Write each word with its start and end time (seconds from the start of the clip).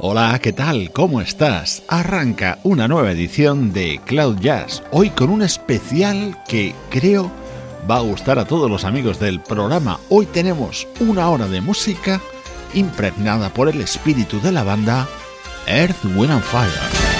Hola, 0.00 0.38
¿qué 0.40 0.52
tal? 0.52 0.92
¿Cómo 0.92 1.20
estás? 1.20 1.82
Arranca 1.88 2.60
una 2.62 2.86
nueva 2.86 3.10
edición 3.10 3.72
de 3.72 4.00
Cloud 4.06 4.38
Jazz, 4.38 4.80
hoy 4.92 5.10
con 5.10 5.28
un 5.28 5.42
especial 5.42 6.40
que 6.46 6.72
creo 6.88 7.32
va 7.90 7.96
a 7.96 8.02
gustar 8.02 8.38
a 8.38 8.44
todos 8.44 8.70
los 8.70 8.84
amigos 8.84 9.18
del 9.18 9.40
programa. 9.40 9.98
Hoy 10.08 10.26
tenemos 10.26 10.86
una 11.00 11.28
hora 11.28 11.48
de 11.48 11.60
música 11.60 12.20
impregnada 12.74 13.48
por 13.48 13.68
el 13.68 13.80
espíritu 13.80 14.40
de 14.40 14.52
la 14.52 14.62
banda 14.62 15.08
Earth, 15.66 16.04
Wind 16.04 16.30
and 16.30 16.44
Fire. 16.44 17.17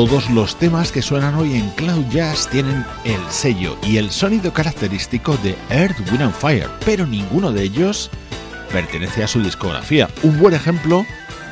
Todos 0.00 0.30
los 0.30 0.56
temas 0.56 0.92
que 0.92 1.02
suenan 1.02 1.34
hoy 1.34 1.56
en 1.56 1.68
Cloud 1.72 2.06
Jazz 2.10 2.48
tienen 2.48 2.86
el 3.04 3.20
sello 3.28 3.76
y 3.82 3.98
el 3.98 4.10
sonido 4.10 4.50
característico 4.50 5.36
de 5.42 5.54
Earth, 5.68 6.00
Wind 6.10 6.22
and 6.22 6.32
Fire, 6.32 6.70
pero 6.86 7.06
ninguno 7.06 7.52
de 7.52 7.64
ellos 7.64 8.10
pertenece 8.72 9.22
a 9.22 9.28
su 9.28 9.42
discografía. 9.42 10.08
Un 10.22 10.38
buen 10.38 10.54
ejemplo 10.54 11.04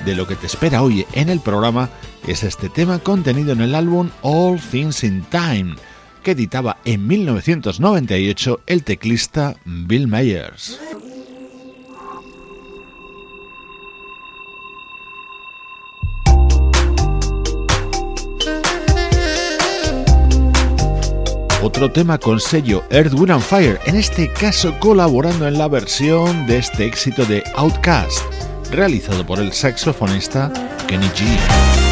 de 0.07 0.17
lo 0.17 0.27
que 0.27 0.35
te 0.35 0.47
espera 0.47 0.83
hoy 0.83 1.05
en 1.13 1.29
el 1.29 1.41
programa 1.41 1.91
es 2.27 2.43
este 2.43 2.71
tema 2.71 3.01
contenido 3.01 3.53
en 3.53 3.61
el 3.61 3.75
álbum 3.75 4.09
All 4.23 4.59
Things 4.59 5.05
in 5.05 5.27
Time, 5.29 5.75
que 6.23 6.31
editaba 6.31 6.79
en 6.87 7.07
1998 7.07 8.61
el 8.67 8.83
teclista 8.83 9.57
Bill 9.67 10.09
Myers. 10.09 10.81
Otro 21.79 21.93
tema 21.93 22.19
con 22.19 22.41
sello 22.41 22.83
Earth, 22.91 23.13
Wind 23.15 23.31
and 23.31 23.41
Fire, 23.41 23.79
en 23.87 23.95
este 23.95 24.33
caso 24.33 24.75
colaborando 24.81 25.47
en 25.47 25.59
la 25.59 25.69
versión 25.69 26.45
de 26.49 26.59
este 26.59 26.85
éxito 26.87 27.25
de 27.25 27.45
Outcast, 27.55 28.21
realizado 28.73 29.25
por 29.25 29.39
el 29.39 29.53
saxofonista 29.53 30.53
Kenny 30.89 31.07
G. 31.07 31.88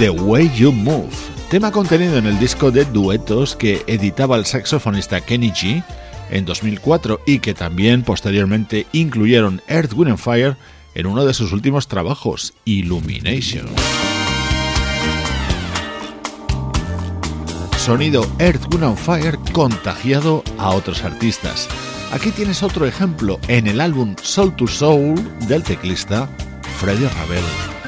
The 0.00 0.08
Way 0.08 0.50
You 0.56 0.72
Move, 0.72 1.10
tema 1.50 1.70
contenido 1.70 2.16
en 2.16 2.24
el 2.24 2.38
disco 2.38 2.70
de 2.70 2.86
duetos 2.86 3.54
que 3.54 3.84
editaba 3.86 4.38
el 4.38 4.46
saxofonista 4.46 5.20
Kenny 5.20 5.50
G 5.50 5.84
en 6.30 6.46
2004 6.46 7.20
y 7.26 7.40
que 7.40 7.52
también 7.52 8.02
posteriormente 8.02 8.86
incluyeron 8.92 9.60
Earth, 9.68 9.92
Wind 9.92 10.16
Fire 10.16 10.56
en 10.94 11.04
uno 11.04 11.26
de 11.26 11.34
sus 11.34 11.52
últimos 11.52 11.86
trabajos, 11.86 12.54
Illumination. 12.64 13.66
Sonido 17.76 18.26
Earth, 18.38 18.74
Wind 18.74 18.96
Fire 18.96 19.38
contagiado 19.52 20.42
a 20.56 20.70
otros 20.70 21.04
artistas. 21.04 21.68
Aquí 22.10 22.30
tienes 22.30 22.62
otro 22.62 22.86
ejemplo 22.86 23.38
en 23.48 23.66
el 23.66 23.82
álbum 23.82 24.16
Soul 24.22 24.56
to 24.56 24.66
Soul 24.66 25.16
del 25.46 25.62
teclista 25.62 26.26
Freddie 26.78 27.10
Ravel. 27.10 27.79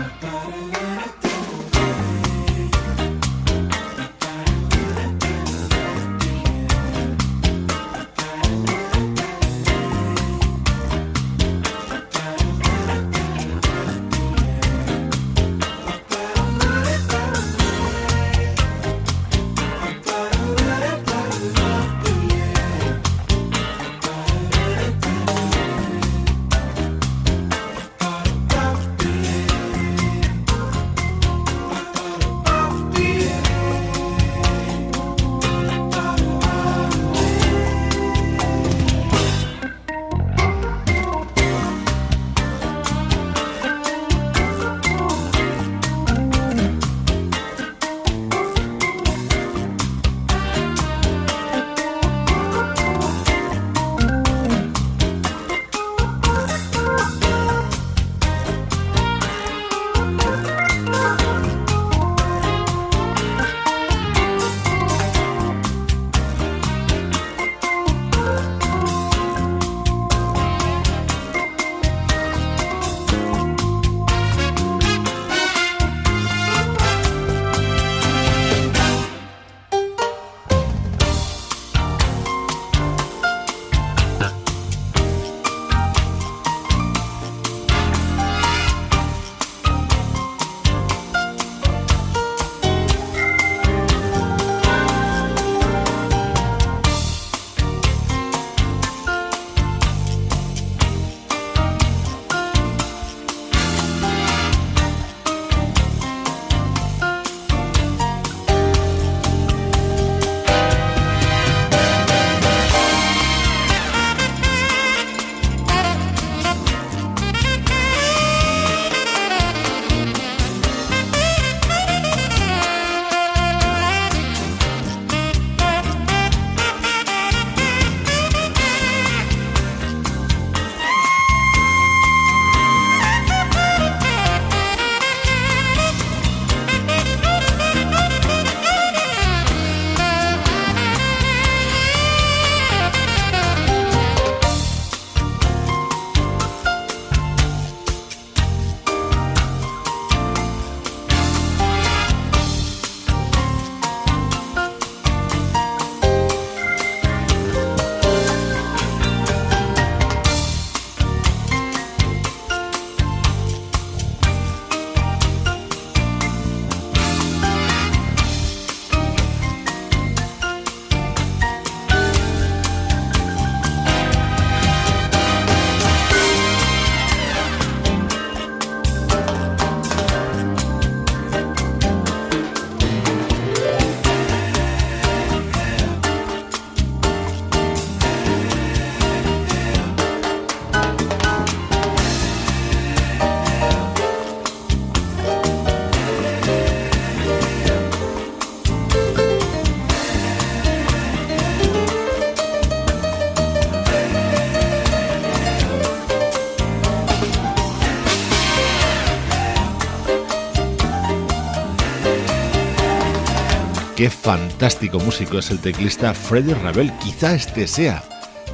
Fantástico 214.62 215.00
músico 215.00 215.40
es 215.40 215.50
el 215.50 215.58
teclista 215.58 216.14
Freddie 216.14 216.54
Ravel. 216.54 216.92
Quizá 217.02 217.34
este 217.34 217.66
sea 217.66 218.04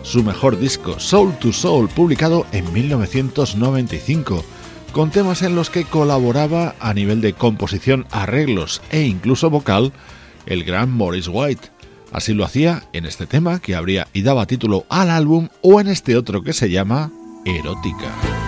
su 0.02 0.24
mejor 0.24 0.58
disco, 0.58 0.98
Soul 0.98 1.38
to 1.38 1.52
Soul, 1.52 1.90
publicado 1.90 2.46
en 2.50 2.72
1995, 2.72 4.42
con 4.92 5.10
temas 5.10 5.42
en 5.42 5.54
los 5.54 5.68
que 5.68 5.84
colaboraba 5.84 6.74
a 6.80 6.94
nivel 6.94 7.20
de 7.20 7.34
composición, 7.34 8.06
arreglos 8.10 8.80
e 8.90 9.02
incluso 9.02 9.50
vocal 9.50 9.92
el 10.46 10.64
gran 10.64 10.90
Morris 10.90 11.28
White. 11.30 11.68
Así 12.10 12.32
lo 12.32 12.46
hacía 12.46 12.84
en 12.94 13.04
este 13.04 13.26
tema 13.26 13.60
que 13.60 13.74
abría 13.74 14.08
y 14.14 14.22
daba 14.22 14.46
título 14.46 14.86
al 14.88 15.10
álbum 15.10 15.50
o 15.60 15.78
en 15.78 15.88
este 15.88 16.16
otro 16.16 16.42
que 16.42 16.54
se 16.54 16.70
llama 16.70 17.12
Erótica. 17.44 18.47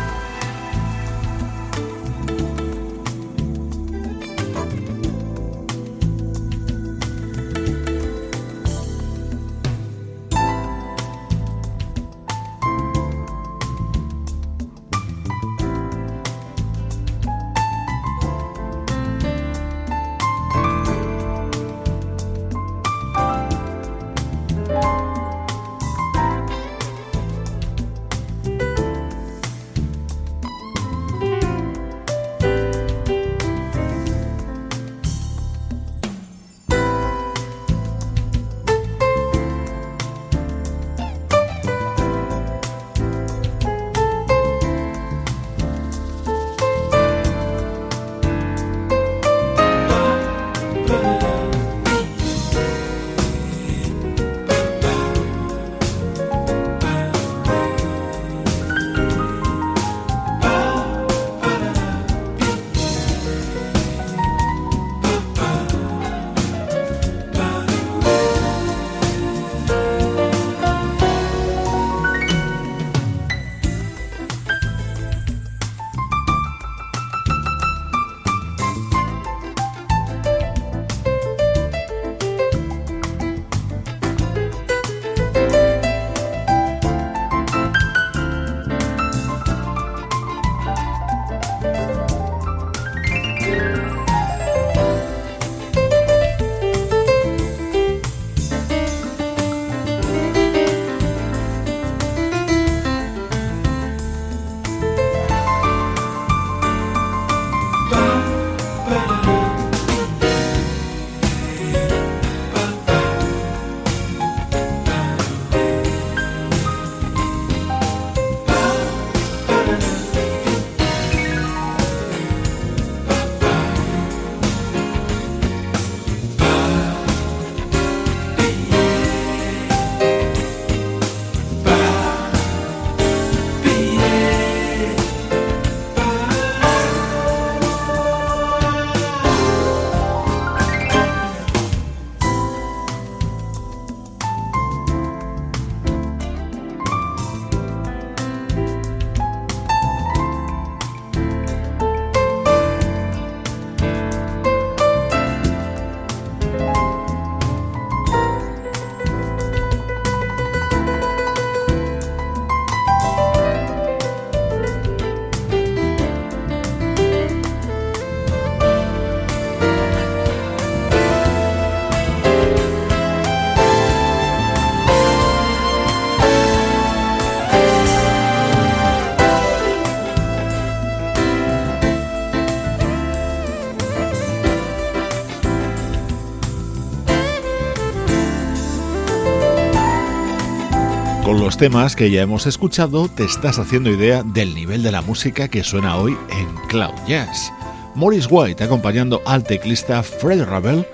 Temas 191.61 191.95
que 191.95 192.11
ya 192.11 192.23
hemos 192.23 192.47
escuchado, 192.47 193.07
te 193.11 193.23
estás 193.23 193.59
haciendo 193.59 193.91
idea 193.91 194.23
del 194.23 194.55
nivel 194.55 194.83
de 194.83 194.91
la 194.91 195.03
música 195.03 195.47
que 195.47 195.63
suena 195.63 195.99
hoy 195.99 196.17
en 196.31 196.47
Cloud 196.69 196.95
Jazz. 197.07 197.53
Morris 197.95 198.27
White 198.31 198.65
acompañando 198.65 199.21
al 199.27 199.45
teclista 199.45 200.03
Fred 200.03 200.43
Ravel 200.47 200.87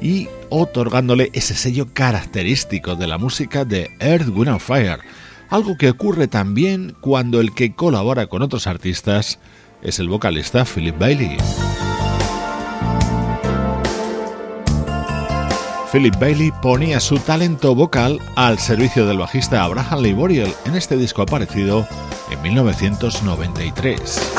y 0.00 0.28
otorgándole 0.48 1.30
ese 1.32 1.56
sello 1.56 1.88
característico 1.92 2.94
de 2.94 3.08
la 3.08 3.18
música 3.18 3.64
de 3.64 3.90
Earth, 3.98 4.28
Wind 4.28 4.60
Fire, 4.60 5.00
algo 5.50 5.76
que 5.76 5.90
ocurre 5.90 6.28
también 6.28 6.94
cuando 7.00 7.40
el 7.40 7.52
que 7.52 7.74
colabora 7.74 8.28
con 8.28 8.42
otros 8.42 8.68
artistas 8.68 9.40
es 9.82 9.98
el 9.98 10.08
vocalista 10.08 10.64
Philip 10.64 10.96
Bailey. 10.96 11.36
Philip 15.92 16.18
Bailey 16.18 16.50
ponía 16.62 16.98
su 17.00 17.18
talento 17.18 17.74
vocal 17.74 18.18
al 18.34 18.58
servicio 18.58 19.06
del 19.06 19.18
bajista 19.18 19.62
Abraham 19.62 20.00
Lee 20.00 20.14
Boriel 20.14 20.54
en 20.64 20.74
este 20.74 20.96
disco 20.96 21.20
aparecido 21.20 21.86
en 22.30 22.40
1993. 22.40 24.32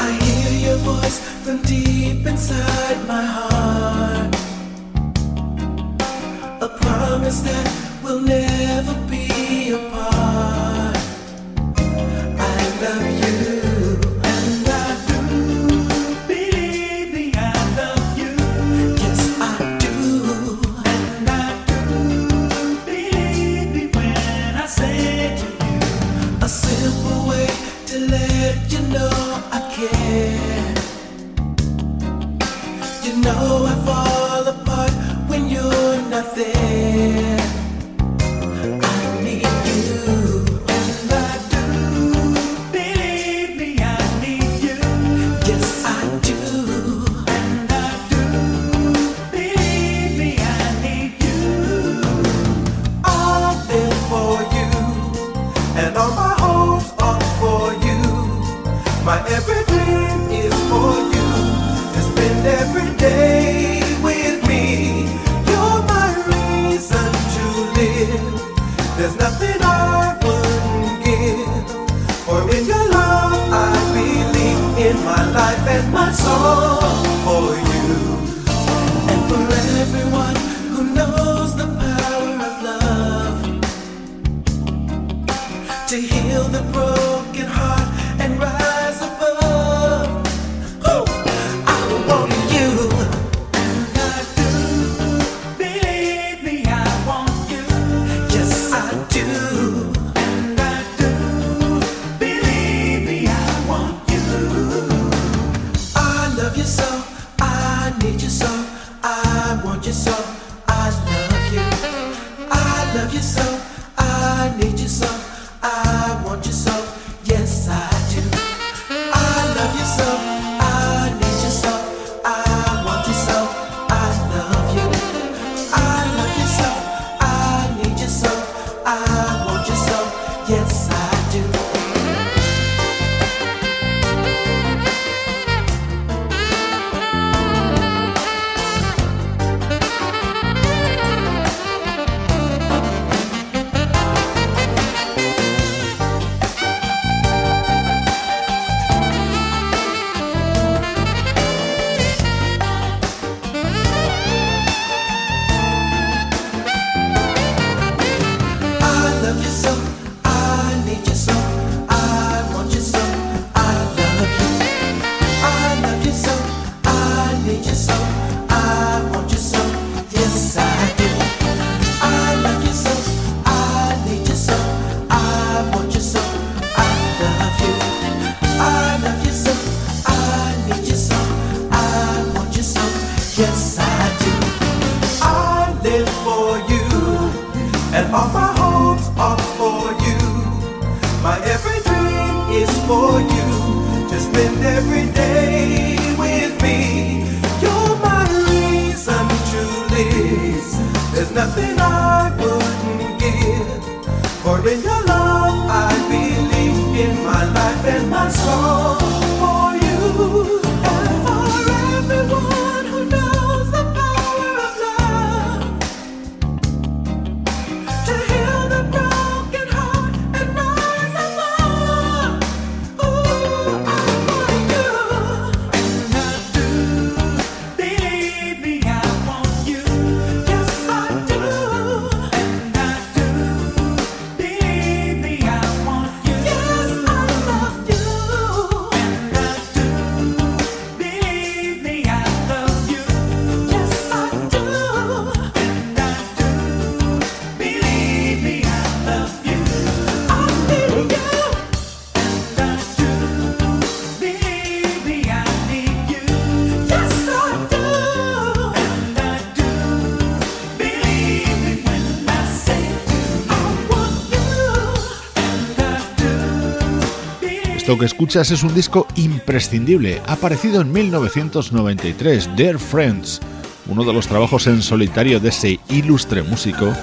Esto 267.83 267.99
que 267.99 268.05
escuchas 268.05 268.49
es 268.49 268.63
un 268.63 268.73
disco 268.73 269.05
imprescindible, 269.17 270.21
aparecido 270.25 270.79
en 270.79 270.93
1993, 270.93 272.55
Dear 272.55 272.79
Friends, 272.79 273.41
uno 273.87 274.05
de 274.05 274.13
los 274.13 274.25
trabajos 274.25 274.67
en 274.67 274.81
solitario 274.81 275.41
de 275.41 275.49
ese 275.49 275.81
ilustre 275.89 276.43
músico, 276.43 276.93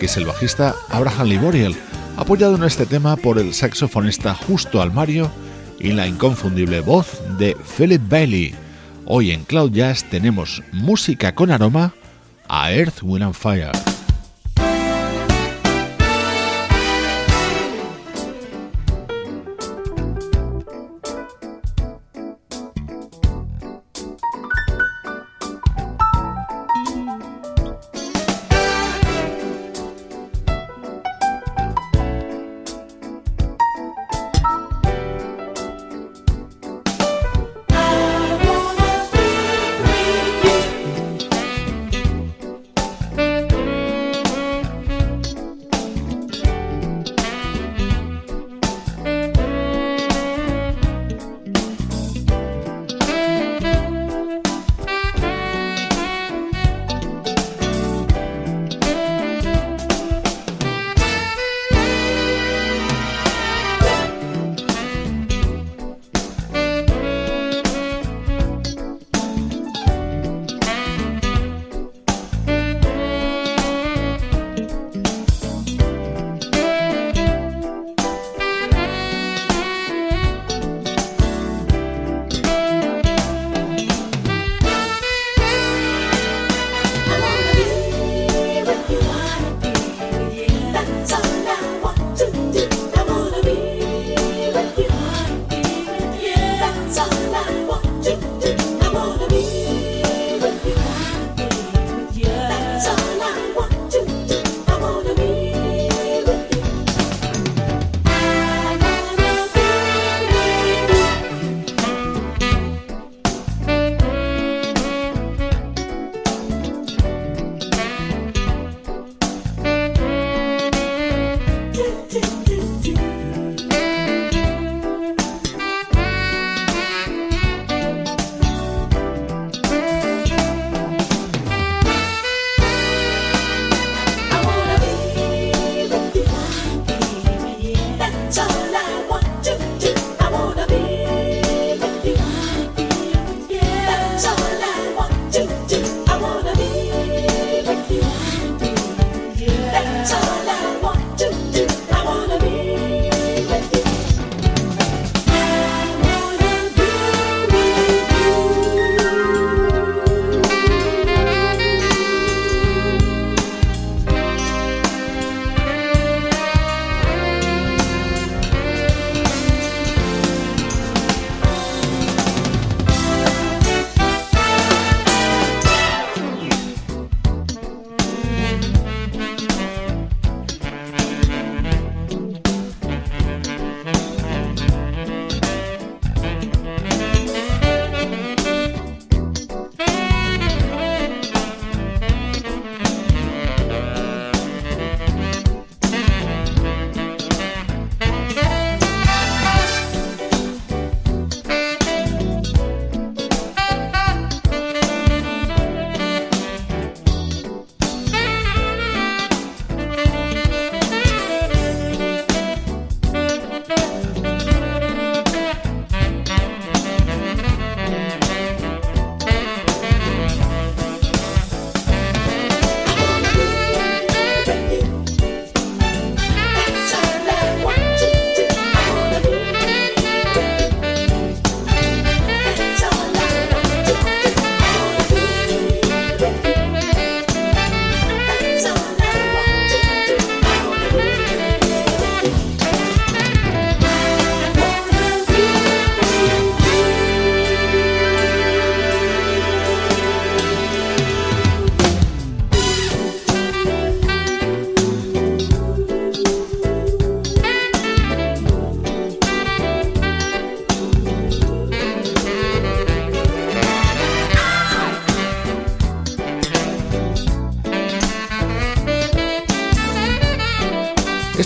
que 0.00 0.06
es 0.06 0.16
el 0.16 0.24
bajista 0.24 0.74
Abraham 0.88 1.28
Liboriel, 1.28 1.76
apoyado 2.16 2.56
en 2.56 2.64
este 2.64 2.84
tema 2.84 3.14
por 3.14 3.38
el 3.38 3.54
saxofonista 3.54 4.34
Justo 4.34 4.82
Almario 4.82 5.30
y 5.78 5.92
la 5.92 6.08
inconfundible 6.08 6.80
voz 6.80 7.22
de 7.38 7.56
Philip 7.78 8.02
Bailey. 8.08 8.56
Hoy 9.04 9.30
en 9.30 9.44
Cloud 9.44 9.70
Jazz 9.70 10.02
tenemos 10.02 10.64
música 10.72 11.32
con 11.36 11.52
aroma 11.52 11.94
a 12.48 12.72
Earth, 12.72 13.04
Wind 13.04 13.22
and 13.22 13.34
Fire. 13.34 13.93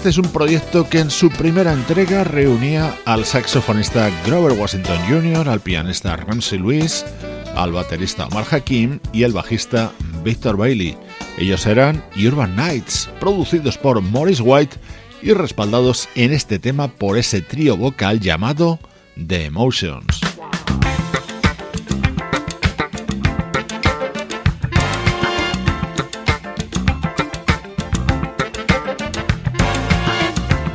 Es 0.08 0.16
un 0.16 0.32
proyecto 0.32 0.88
que 0.88 1.00
en 1.00 1.10
su 1.10 1.28
primera 1.28 1.70
entrega 1.70 2.24
reunía 2.24 2.96
al 3.04 3.26
saxofonista 3.26 4.10
Grover 4.24 4.58
Washington 4.58 4.96
Jr., 5.06 5.46
al 5.46 5.60
pianista 5.60 6.16
Ramsey 6.16 6.58
Lewis, 6.58 7.04
al 7.54 7.72
baterista 7.72 8.26
Omar 8.28 8.46
Hakim 8.50 9.00
y 9.12 9.24
el 9.24 9.34
bajista 9.34 9.92
Victor 10.24 10.56
Bailey. 10.56 10.96
Ellos 11.36 11.66
eran 11.66 12.02
Urban 12.16 12.56
Nights, 12.56 13.10
producidos 13.20 13.76
por 13.76 14.00
Morris 14.00 14.40
White 14.42 14.78
y 15.20 15.34
respaldados 15.34 16.08
en 16.14 16.32
este 16.32 16.58
tema 16.58 16.88
por 16.88 17.18
ese 17.18 17.42
trío 17.42 17.76
vocal 17.76 18.18
llamado 18.18 18.78
The 19.14 19.44
Emotions. 19.44 20.17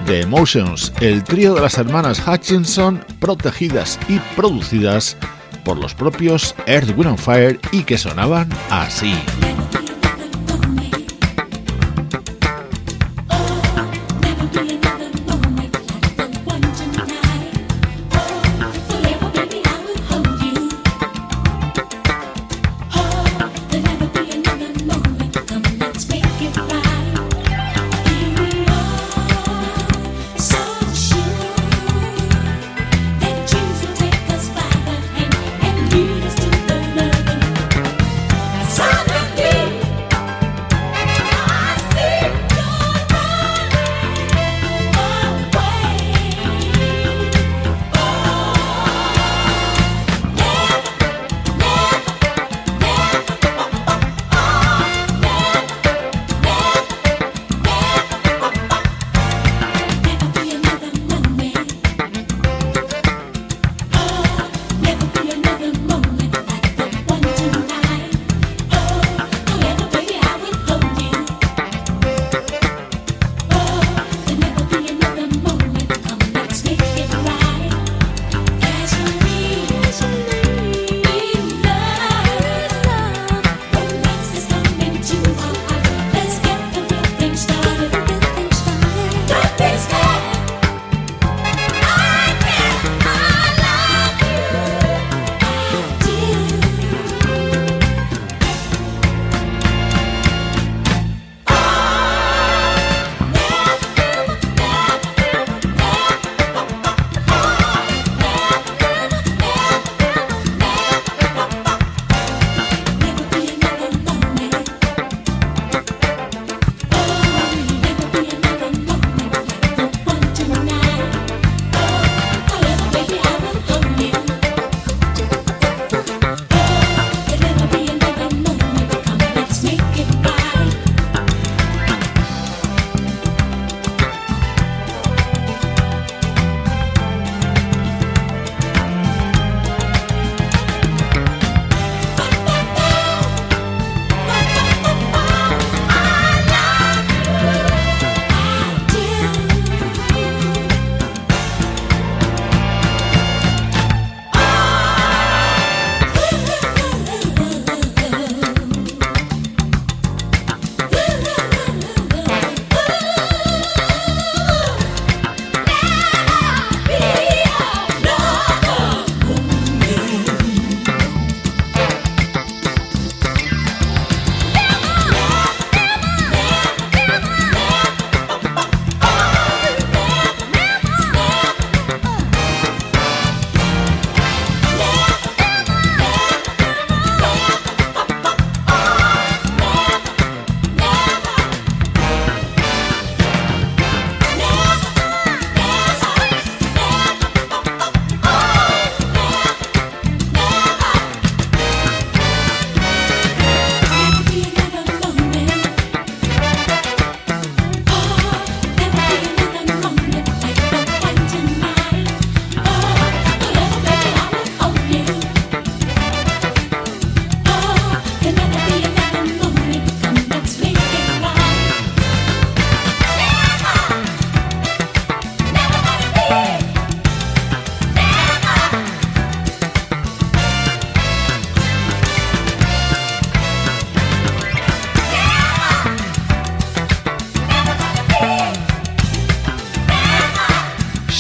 The 0.06 0.22
Emotions, 0.22 0.92
el 1.02 1.24
trío 1.24 1.54
de 1.54 1.62
las 1.62 1.78
hermanas 1.78 2.22
Hutchinson, 2.28 3.04
protegidas 3.20 4.00
y 4.10 4.20
producidas 4.36 5.16
por 5.64 5.78
los 5.78 5.94
propios 5.94 6.56
Earth, 6.66 6.98
Wind 6.98 7.18
Fire 7.18 7.60
y 7.72 7.84
que 7.84 7.98
sonaban 7.98 8.50
así. 8.70 9.14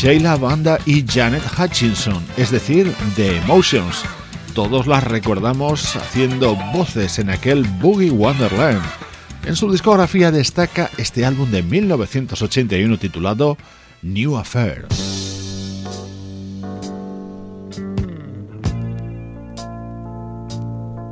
Sheila 0.03 0.35
Banda 0.35 0.79
y 0.85 1.05
Janet 1.07 1.43
Hutchinson, 1.57 2.21
es 2.35 2.51
decir, 2.51 2.93
The 3.15 3.37
Emotions. 3.37 4.03
Todos 4.53 4.85
las 4.85 5.01
recordamos 5.01 5.95
haciendo 5.95 6.57
voces 6.73 7.19
en 7.19 7.29
aquel 7.29 7.63
Boogie 7.79 8.11
Wonderland. 8.11 8.81
En 9.45 9.55
su 9.55 9.71
discografía 9.71 10.29
destaca 10.29 10.89
este 10.97 11.25
álbum 11.25 11.49
de 11.51 11.63
1981 11.63 12.97
titulado 12.97 13.57
New 14.01 14.35
Affair. 14.35 14.87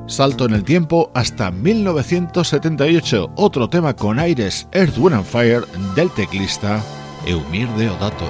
salto 0.07 0.43
en 0.43 0.53
el 0.53 0.65
tiempo 0.65 1.09
hasta 1.15 1.49
1978, 1.49 3.31
otro 3.37 3.69
tema 3.69 3.95
con 3.95 4.19
aires 4.19 4.67
Earth, 4.73 4.97
Wind 4.97 5.15
and 5.15 5.25
Fire 5.25 5.65
del 5.95 6.11
teclista 6.11 6.83
Eumir 7.25 7.69
Deodato. 7.69 8.29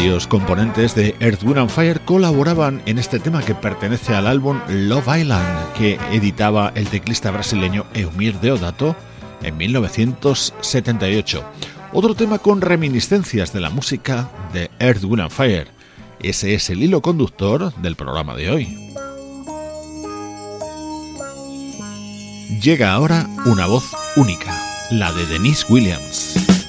Varios 0.00 0.26
componentes 0.26 0.94
de 0.94 1.14
Earth, 1.20 1.42
Wind 1.42 1.58
and 1.58 1.68
Fire 1.68 2.00
colaboraban 2.00 2.80
en 2.86 2.98
este 2.98 3.18
tema 3.18 3.42
que 3.42 3.54
pertenece 3.54 4.14
al 4.14 4.26
álbum 4.26 4.58
Love 4.66 5.18
Island, 5.18 5.74
que 5.74 5.98
editaba 6.10 6.72
el 6.74 6.88
teclista 6.88 7.30
brasileño 7.30 7.84
Eumir 7.92 8.40
Deodato 8.40 8.96
en 9.42 9.58
1978. 9.58 11.44
Otro 11.92 12.14
tema 12.14 12.38
con 12.38 12.62
reminiscencias 12.62 13.52
de 13.52 13.60
la 13.60 13.68
música 13.68 14.30
de 14.54 14.70
Earth, 14.78 15.04
Wind 15.04 15.20
and 15.20 15.30
Fire. 15.30 15.68
Ese 16.22 16.54
es 16.54 16.70
el 16.70 16.82
hilo 16.82 17.02
conductor 17.02 17.70
del 17.82 17.94
programa 17.94 18.34
de 18.36 18.50
hoy. 18.50 18.78
Llega 22.62 22.94
ahora 22.94 23.26
una 23.44 23.66
voz 23.66 23.84
única, 24.16 24.58
la 24.92 25.12
de 25.12 25.26
Denise 25.26 25.66
Williams. 25.68 26.59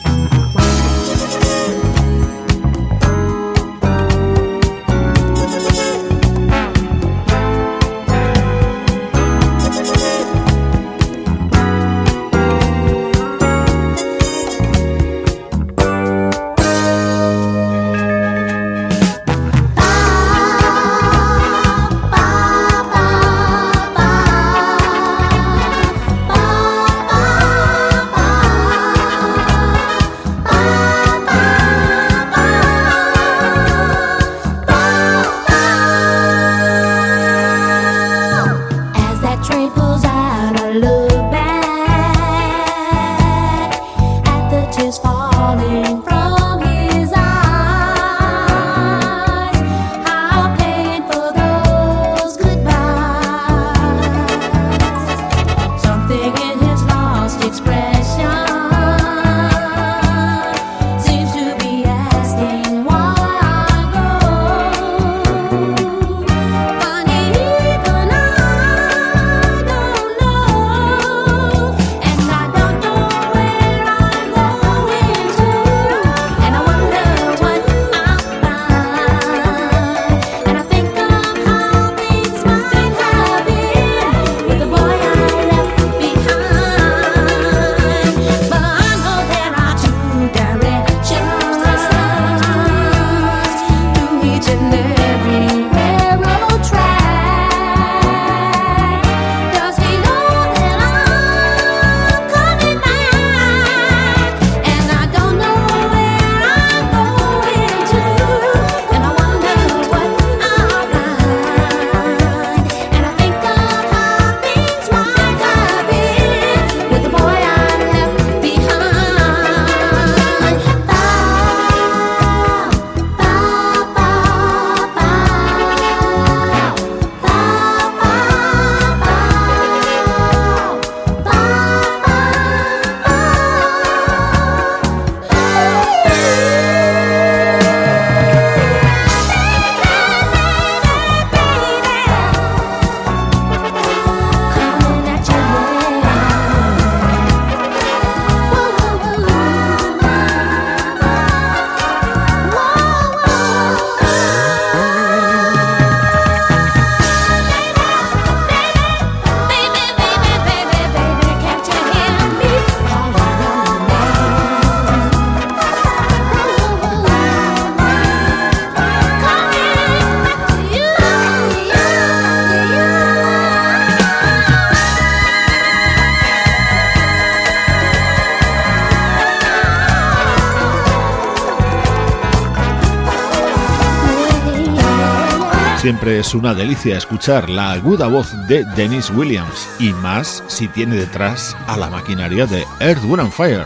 Siempre 185.92 186.20
es 186.20 186.34
una 186.34 186.54
delicia 186.54 186.98
escuchar 186.98 187.50
la 187.50 187.74
aguda 187.74 188.08
voz 188.08 188.32
de 188.48 188.64
Dennis 188.78 189.10
Williams 189.10 189.68
y 189.78 189.92
más 189.92 190.42
si 190.48 190.70
tiene 190.70 190.96
detrás 190.96 191.54
a 191.68 191.76
la 191.76 191.90
maquinaria 191.90 192.46
de 192.46 192.64
Earth, 192.80 193.04
Wind 193.04 193.20
and 193.20 193.34
Fire, 193.34 193.66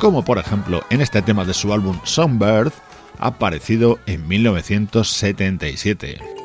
como 0.00 0.24
por 0.24 0.38
ejemplo 0.38 0.82
en 0.90 1.00
este 1.00 1.22
tema 1.22 1.44
de 1.44 1.54
su 1.54 1.72
álbum 1.72 1.96
Songbird, 2.02 2.72
aparecido 3.20 4.00
en 4.06 4.26
1977. 4.26 6.39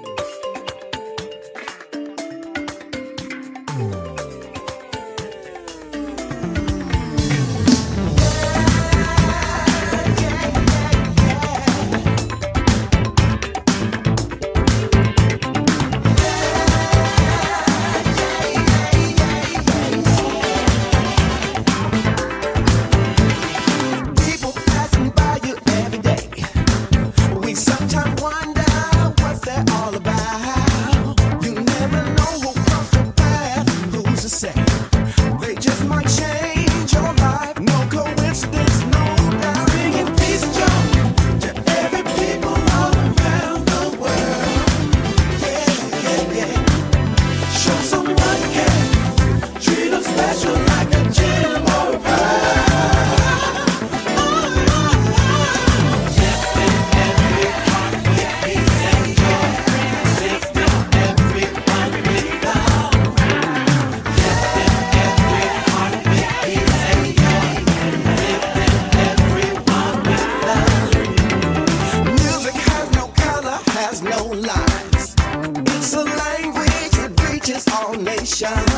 nation. 78.26 78.75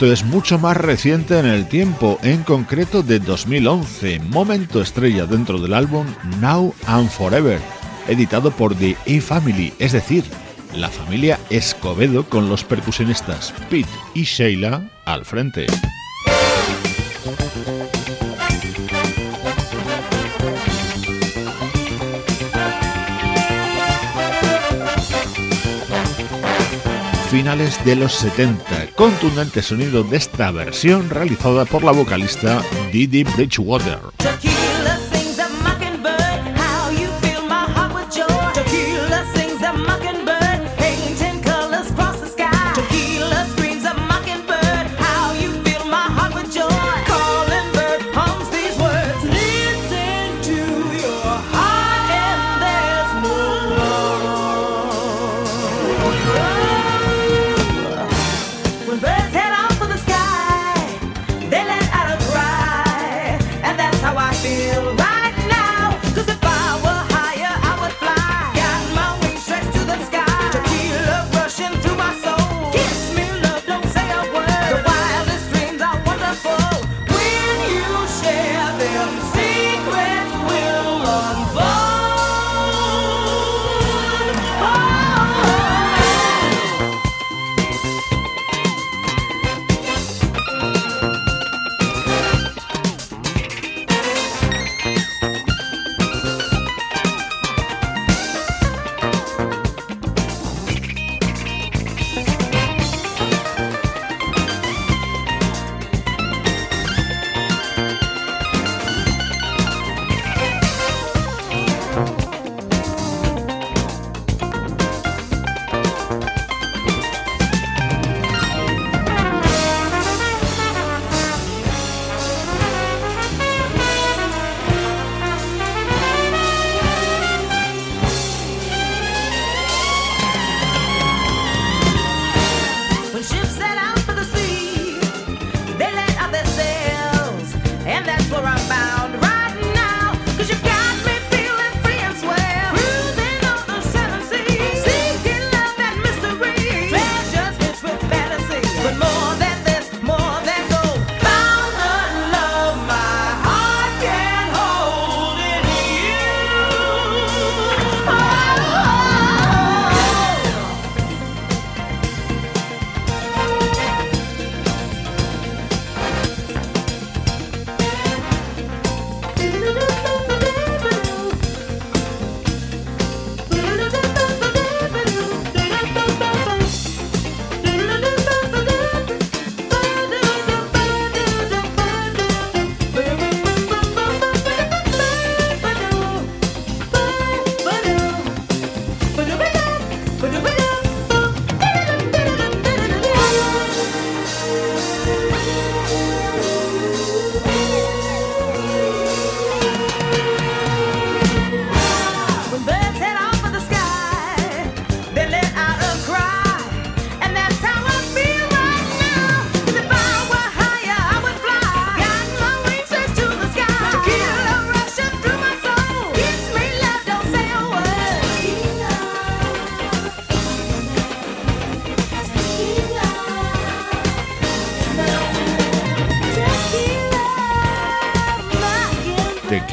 Esto 0.00 0.14
es 0.14 0.24
mucho 0.24 0.58
más 0.58 0.78
reciente 0.78 1.38
en 1.38 1.44
el 1.44 1.68
tiempo, 1.68 2.18
en 2.22 2.42
concreto 2.42 3.02
de 3.02 3.18
2011, 3.18 4.18
momento 4.30 4.80
estrella 4.80 5.26
dentro 5.26 5.58
del 5.58 5.74
álbum 5.74 6.06
Now 6.40 6.74
and 6.86 7.10
Forever, 7.10 7.60
editado 8.08 8.50
por 8.50 8.74
The 8.74 8.96
E-Family, 9.04 9.74
es 9.78 9.92
decir, 9.92 10.24
la 10.74 10.88
familia 10.88 11.38
Escobedo 11.50 12.24
con 12.24 12.48
los 12.48 12.64
percusionistas 12.64 13.52
Pete 13.68 13.90
y 14.14 14.22
Sheila 14.22 14.88
al 15.04 15.26
frente. 15.26 15.66
Finales 27.30 27.82
de 27.84 27.94
los 27.94 28.12
70. 28.12 28.88
Contundente 28.96 29.62
sonido 29.62 30.02
de 30.02 30.16
esta 30.16 30.50
versión 30.50 31.08
realizada 31.08 31.64
por 31.64 31.84
la 31.84 31.92
vocalista 31.92 32.60
Didi 32.92 33.22
Bridgewater. 33.22 34.00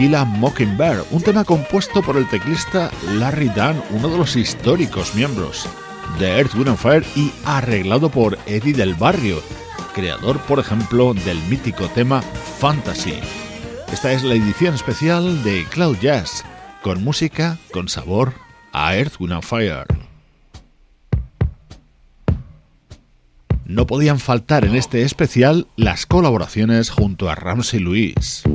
Tequila 0.08 0.24
Mockingbird, 0.24 1.04
un 1.12 1.22
tema 1.22 1.44
compuesto 1.44 2.02
por 2.02 2.16
el 2.16 2.30
teclista 2.30 2.90
Larry 3.16 3.50
Dunn, 3.50 3.84
uno 3.90 4.08
de 4.08 4.18
los 4.18 4.38
históricos 4.38 5.14
miembros 5.14 5.68
de 6.18 6.38
Earth, 6.38 6.56
Wind 6.56 6.78
Fire 6.78 7.04
y 7.14 7.30
arreglado 7.44 8.08
por 8.08 8.40
Eddie 8.46 8.72
del 8.72 8.94
Barrio, 8.94 9.44
creador, 9.94 10.40
por 10.44 10.60
ejemplo, 10.60 11.14
del 11.14 11.38
mítico 11.50 11.90
tema 11.90 12.22
Fantasy. 12.22 13.20
Esta 13.92 14.14
es 14.14 14.24
la 14.24 14.36
edición 14.36 14.76
especial 14.76 15.44
de 15.44 15.66
Cloud 15.66 15.98
Jazz, 16.00 16.46
con 16.84 17.04
música 17.04 17.58
con 17.74 17.90
sabor 17.90 18.32
a 18.72 18.96
Earth, 18.96 19.20
Wind 19.20 19.42
Fire. 19.42 19.88
No 23.66 23.86
podían 23.86 24.20
faltar 24.20 24.64
en 24.64 24.78
este 24.78 25.02
especial 25.02 25.68
las 25.76 26.06
colaboraciones 26.06 26.92
junto 26.92 27.30
a 27.30 27.36
Ramsey 27.36 27.82
Luis. 27.82 28.46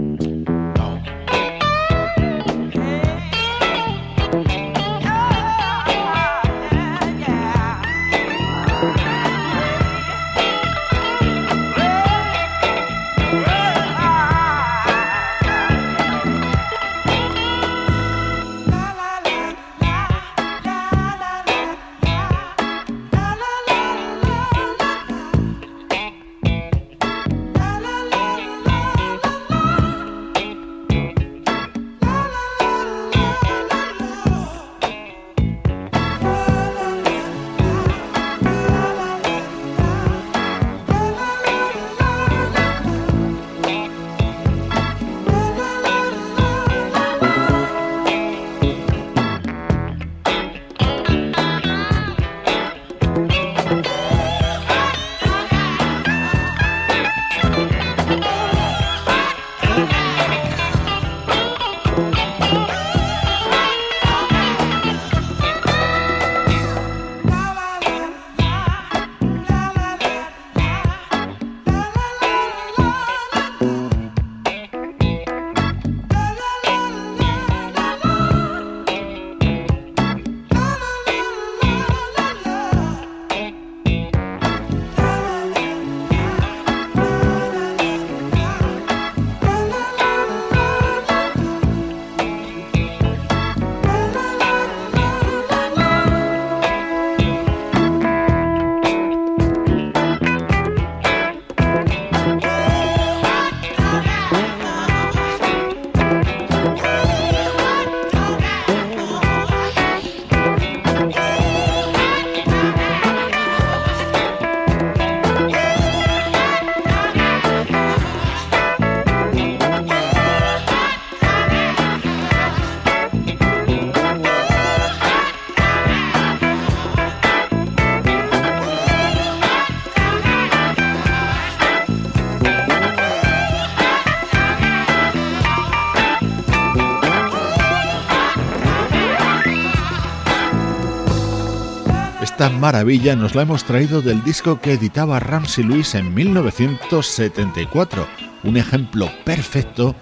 Maravilla 142.62 143.16
nos 143.16 143.34
la 143.34 143.42
hemos 143.42 143.64
traído 143.64 144.02
del 144.02 144.22
disco 144.22 144.60
que 144.60 144.74
editaba 144.74 145.18
Ramsey 145.18 145.64
Lewis 145.64 145.96
en 145.96 146.14
1974, 146.14 148.06
un 148.44 148.56
ejemplo 148.56 149.10
perfecto 149.24 149.96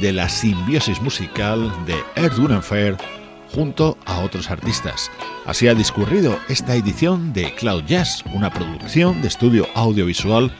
de 0.00 0.14
la 0.14 0.30
simbiosis 0.30 1.02
musical 1.02 1.70
de 1.84 1.94
Earth, 2.14 2.38
Wind 2.38 2.62
Fire 2.62 2.96
junto 3.52 3.98
a 4.06 4.20
otros 4.20 4.50
artistas. 4.50 5.10
Así 5.44 5.68
ha 5.68 5.74
discurrido 5.74 6.38
esta 6.48 6.74
edición 6.74 7.34
de 7.34 7.54
Cloud 7.54 7.84
Jazz, 7.84 8.24
una 8.32 8.50
producción 8.50 9.20
de 9.20 9.28
estudio 9.28 9.66
audiovisual 9.74 10.50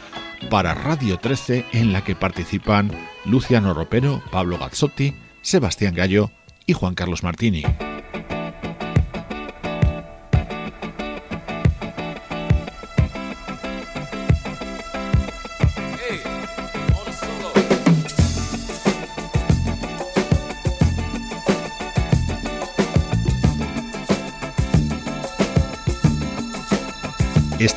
para 0.50 0.74
Radio 0.74 1.16
13 1.16 1.64
en 1.72 1.90
la 1.90 2.04
que 2.04 2.14
participan 2.14 2.92
Luciano 3.24 3.72
Ropero, 3.72 4.22
Pablo 4.30 4.59
Gazzotti, 4.59 5.14
Sebastián 5.40 5.94
Gallo 5.94 6.30
y 6.66 6.74
Juan 6.74 6.94
Carlos 6.94 7.22
Martini. 7.22 7.62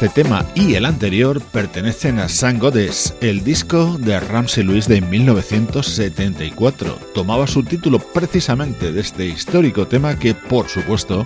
Este 0.01 0.23
tema 0.23 0.45
y 0.55 0.75
el 0.75 0.85
anterior 0.85 1.41
pertenecen 1.41 2.19
a 2.19 2.29
San 2.29 2.57
Goddess, 2.57 3.13
el 3.19 3.43
disco 3.43 3.97
de 3.99 4.17
Ramsey 4.17 4.63
Lewis 4.63 4.87
de 4.87 5.01
1974. 5.01 6.97
Tomaba 7.13 7.45
su 7.47 7.63
título 7.63 7.99
precisamente 7.99 8.93
de 8.93 9.01
este 9.01 9.25
histórico 9.25 9.87
tema 9.87 10.17
que, 10.17 10.33
por 10.33 10.69
supuesto, 10.69 11.25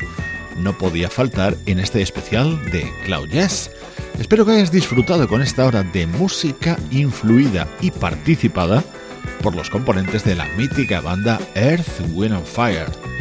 no 0.57 0.75
podía 0.75 1.07
faltar 1.07 1.55
en 1.67 1.79
este 1.79 2.01
especial 2.01 2.59
de 2.71 2.91
Cloud 3.05 3.29
Jazz. 3.29 3.69
Espero 4.17 4.43
que 4.43 4.53
hayas 4.53 4.71
disfrutado 4.71 5.27
con 5.27 5.43
esta 5.43 5.67
hora 5.67 5.83
de 5.83 6.07
música 6.07 6.75
influida 6.89 7.67
y 7.79 7.91
participada 7.91 8.83
por 9.43 9.55
los 9.55 9.69
componentes 9.69 10.23
de 10.23 10.33
la 10.33 10.45
mítica 10.57 10.99
banda 10.99 11.39
Earth, 11.53 12.01
Wind 12.11 12.33
and 12.33 12.45
Fire. 12.47 13.12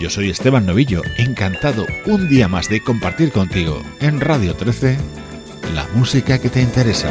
Yo 0.00 0.08
soy 0.08 0.30
Esteban 0.30 0.64
Novillo, 0.64 1.02
encantado 1.18 1.84
un 2.06 2.26
día 2.26 2.48
más 2.48 2.70
de 2.70 2.80
compartir 2.80 3.32
contigo 3.32 3.82
en 4.00 4.18
Radio 4.18 4.54
13 4.54 4.96
la 5.74 5.86
música 5.94 6.38
que 6.38 6.48
te 6.48 6.62
interesa. 6.62 7.10